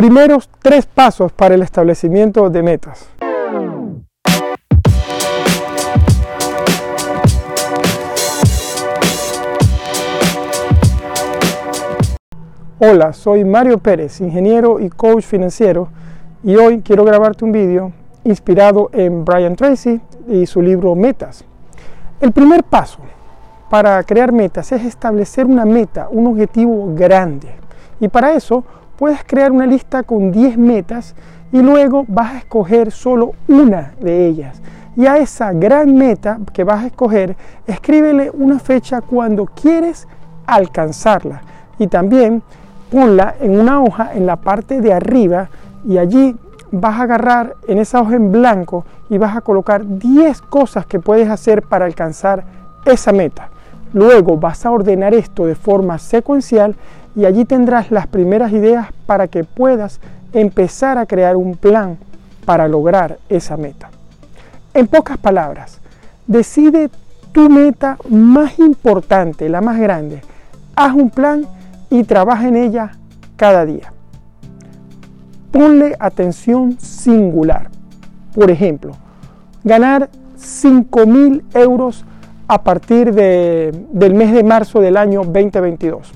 [0.00, 3.06] primeros tres pasos para el establecimiento de metas.
[12.78, 15.90] Hola, soy Mario Pérez, ingeniero y coach financiero,
[16.42, 17.92] y hoy quiero grabarte un vídeo
[18.24, 21.44] inspirado en Brian Tracy y su libro Metas.
[22.22, 23.00] El primer paso
[23.68, 27.50] para crear metas es establecer una meta, un objetivo grande.
[28.00, 28.64] Y para eso
[29.00, 31.14] puedes crear una lista con 10 metas
[31.50, 34.60] y luego vas a escoger solo una de ellas.
[34.94, 37.34] Y a esa gran meta que vas a escoger,
[37.66, 40.06] escríbele una fecha cuando quieres
[40.46, 41.40] alcanzarla.
[41.78, 42.42] Y también
[42.92, 45.48] ponla en una hoja en la parte de arriba
[45.82, 46.36] y allí
[46.70, 51.00] vas a agarrar en esa hoja en blanco y vas a colocar 10 cosas que
[51.00, 52.44] puedes hacer para alcanzar
[52.84, 53.48] esa meta.
[53.92, 56.76] Luego vas a ordenar esto de forma secuencial
[57.16, 60.00] y allí tendrás las primeras ideas para que puedas
[60.32, 61.98] empezar a crear un plan
[62.44, 63.90] para lograr esa meta.
[64.74, 65.80] En pocas palabras,
[66.26, 66.90] decide
[67.32, 70.20] tu meta más importante, la más grande.
[70.76, 71.46] Haz un plan
[71.90, 72.92] y trabaja en ella
[73.36, 73.92] cada día.
[75.50, 77.68] Ponle atención singular.
[78.34, 78.92] Por ejemplo,
[79.64, 82.04] ganar 5 mil euros
[82.50, 86.10] a partir del mes de marzo del año 2022.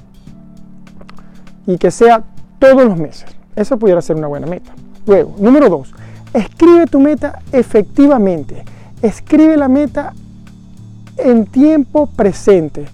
[1.68, 2.24] Y que sea
[2.58, 3.26] todos los meses.
[3.54, 4.72] Esa pudiera ser una buena meta.
[5.06, 5.94] Luego, número dos,
[6.32, 8.64] escribe tu meta efectivamente.
[9.00, 10.12] Escribe la meta
[11.18, 12.86] en tiempo presente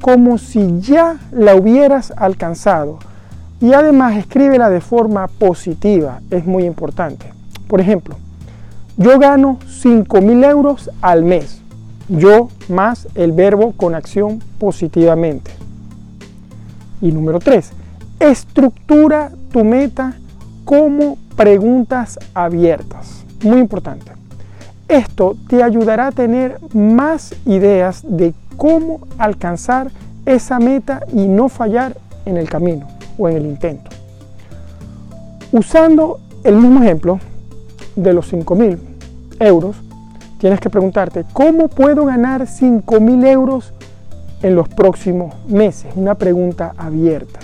[0.00, 3.00] como si ya la hubieras alcanzado.
[3.60, 7.34] Y además escríbela de forma positiva, es muy importante.
[7.66, 8.16] Por ejemplo,
[8.96, 11.60] yo gano 5 mil euros al mes.
[12.08, 15.50] Yo más el verbo con acción positivamente.
[17.00, 17.70] Y número 3,
[18.18, 20.14] estructura tu meta
[20.64, 23.24] como preguntas abiertas.
[23.42, 24.12] Muy importante.
[24.88, 29.90] Esto te ayudará a tener más ideas de cómo alcanzar
[30.24, 32.86] esa meta y no fallar en el camino
[33.18, 33.90] o en el intento.
[35.52, 37.20] Usando el mismo ejemplo
[37.96, 38.78] de los 5 mil
[39.40, 39.76] euros,
[40.38, 43.72] tienes que preguntarte, ¿cómo puedo ganar 5 mil euros
[44.42, 45.92] en los próximos meses?
[45.96, 47.40] Una pregunta abierta.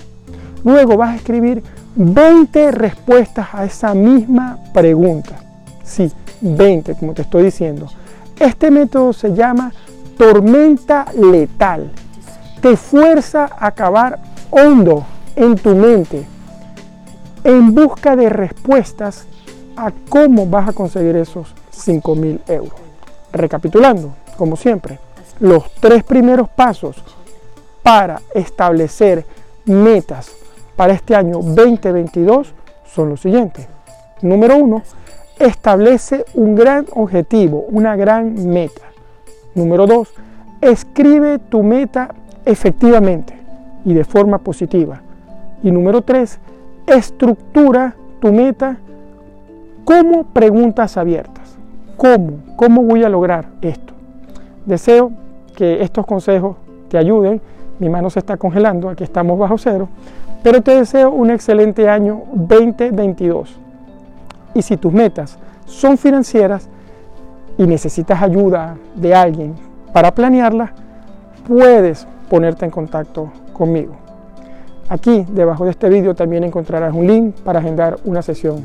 [0.65, 1.63] Luego vas a escribir
[1.97, 5.37] 20 respuestas a esa misma pregunta.
[5.83, 6.11] Sí,
[6.41, 7.87] 20, como te estoy diciendo.
[8.39, 9.73] Este método se llama
[10.17, 11.91] tormenta letal.
[12.61, 14.19] Te fuerza a acabar
[14.51, 15.05] hondo
[15.37, 16.25] en tu mente
[17.45, 19.27] en busca de respuestas
[19.77, 22.75] a cómo vas a conseguir esos 5 mil euros.
[23.33, 24.99] Recapitulando, como siempre,
[25.41, 26.97] los tres primeros pasos
[27.83, 29.27] para establecer
[29.67, 30.33] metas
[30.77, 32.55] para este año 2022
[32.87, 33.67] son los siguientes.
[34.23, 34.83] Número uno,
[35.39, 38.83] establece un gran objetivo, una gran meta.
[39.55, 40.13] Número dos,
[40.61, 42.15] escribe tu meta
[42.45, 43.35] efectivamente
[43.85, 45.01] y de forma positiva.
[45.63, 46.39] Y número tres,
[46.87, 48.79] estructura tu meta
[49.85, 51.44] como preguntas abiertas.
[51.97, 52.39] ¿Cómo?
[52.57, 53.93] ¿Cómo voy a lograr esto?
[54.67, 55.13] Deseo
[55.57, 56.57] que estos consejos
[56.89, 57.41] te ayuden.
[57.79, 59.89] Mi mano se está congelando, aquí estamos bajo cero.
[60.43, 63.59] Pero te deseo un excelente año 2022.
[64.55, 66.69] Y si tus metas son financieras,
[67.57, 69.55] y necesitas ayuda de alguien
[69.93, 70.73] para planearla,
[71.47, 73.95] puedes ponerte en contacto conmigo.
[74.89, 78.65] Aquí debajo de este vídeo también encontrarás un link para agendar una sesión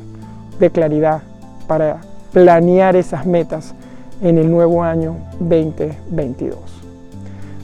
[0.60, 1.22] de claridad
[1.68, 2.02] para
[2.32, 3.74] planear esas metas
[4.22, 6.58] en el nuevo año 2022.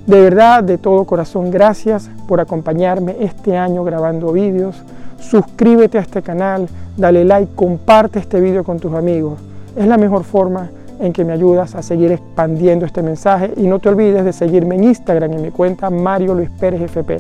[0.08, 4.76] De verdad, de todo corazón, gracias por acompañarme este año grabando vídeos.
[5.20, 9.40] Suscríbete a este canal, dale like, comparte este vídeo con tus amigos.
[9.76, 13.80] Es la mejor forma en que me ayudas a seguir expandiendo este mensaje y no
[13.80, 17.20] te olvides de seguirme en Instagram en mi cuenta Mario Luis Pérez FP.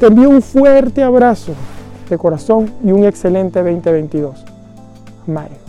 [0.00, 1.52] Te envío un fuerte abrazo
[2.08, 4.44] de corazón y un excelente 2022.
[5.26, 5.63] Mario.